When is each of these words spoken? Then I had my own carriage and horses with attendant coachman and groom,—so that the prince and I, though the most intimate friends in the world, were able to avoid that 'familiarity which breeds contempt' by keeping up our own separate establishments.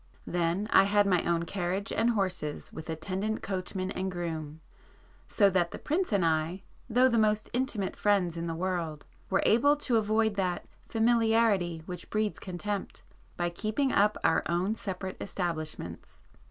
Then 0.25 0.65
I 0.71 0.85
had 0.85 1.05
my 1.05 1.21
own 1.25 1.43
carriage 1.43 1.91
and 1.91 2.09
horses 2.09 2.73
with 2.73 2.89
attendant 2.89 3.43
coachman 3.43 3.91
and 3.91 4.09
groom,—so 4.11 5.47
that 5.51 5.69
the 5.69 5.77
prince 5.77 6.11
and 6.11 6.25
I, 6.25 6.63
though 6.89 7.07
the 7.07 7.19
most 7.19 7.51
intimate 7.53 7.95
friends 7.95 8.35
in 8.35 8.47
the 8.47 8.55
world, 8.55 9.05
were 9.29 9.43
able 9.45 9.75
to 9.75 9.97
avoid 9.97 10.33
that 10.37 10.65
'familiarity 10.89 11.83
which 11.85 12.09
breeds 12.09 12.39
contempt' 12.39 13.03
by 13.37 13.51
keeping 13.51 13.91
up 13.91 14.17
our 14.23 14.41
own 14.47 14.73
separate 14.73 15.17
establishments. 15.21 16.23